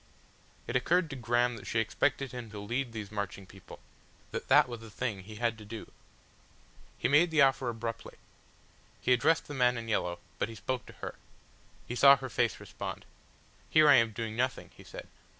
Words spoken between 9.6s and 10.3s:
in yellow,